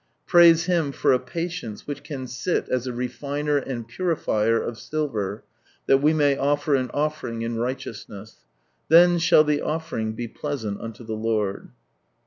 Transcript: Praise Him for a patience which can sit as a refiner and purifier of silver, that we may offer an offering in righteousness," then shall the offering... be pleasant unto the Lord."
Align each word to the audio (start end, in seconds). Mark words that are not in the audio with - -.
Praise 0.25 0.65
Him 0.65 0.91
for 0.91 1.13
a 1.13 1.19
patience 1.19 1.85
which 1.85 2.01
can 2.01 2.25
sit 2.25 2.67
as 2.69 2.87
a 2.87 2.91
refiner 2.91 3.57
and 3.57 3.87
purifier 3.87 4.59
of 4.59 4.79
silver, 4.79 5.43
that 5.85 5.99
we 6.01 6.11
may 6.11 6.35
offer 6.35 6.73
an 6.73 6.89
offering 6.91 7.43
in 7.43 7.57
righteousness," 7.59 8.37
then 8.87 9.19
shall 9.19 9.43
the 9.43 9.61
offering... 9.61 10.13
be 10.13 10.27
pleasant 10.27 10.81
unto 10.81 11.03
the 11.03 11.13
Lord." 11.13 11.69